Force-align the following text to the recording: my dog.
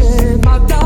my 0.00 0.58
dog. 0.66 0.81